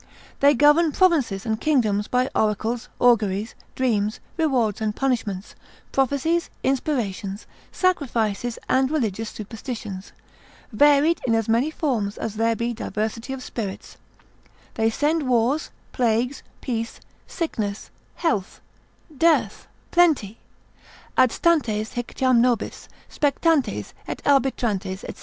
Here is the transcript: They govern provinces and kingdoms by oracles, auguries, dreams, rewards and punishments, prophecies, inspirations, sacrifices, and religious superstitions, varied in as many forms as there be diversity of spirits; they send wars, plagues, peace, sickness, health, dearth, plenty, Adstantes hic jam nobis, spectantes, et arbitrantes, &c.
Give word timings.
They 0.39 0.55
govern 0.55 0.93
provinces 0.93 1.45
and 1.45 1.61
kingdoms 1.61 2.07
by 2.07 2.27
oracles, 2.33 2.89
auguries, 2.97 3.53
dreams, 3.75 4.19
rewards 4.35 4.81
and 4.81 4.95
punishments, 4.95 5.53
prophecies, 5.91 6.49
inspirations, 6.63 7.45
sacrifices, 7.71 8.57
and 8.67 8.89
religious 8.89 9.29
superstitions, 9.29 10.11
varied 10.73 11.21
in 11.27 11.35
as 11.35 11.47
many 11.47 11.69
forms 11.69 12.17
as 12.17 12.33
there 12.37 12.55
be 12.55 12.73
diversity 12.73 13.31
of 13.31 13.43
spirits; 13.43 13.97
they 14.73 14.89
send 14.89 15.29
wars, 15.29 15.69
plagues, 15.91 16.41
peace, 16.61 16.99
sickness, 17.27 17.91
health, 18.15 18.59
dearth, 19.15 19.67
plenty, 19.91 20.39
Adstantes 21.15 21.93
hic 21.93 22.15
jam 22.15 22.41
nobis, 22.41 22.89
spectantes, 23.07 23.93
et 24.07 24.19
arbitrantes, 24.25 25.01
&c. 25.07 25.13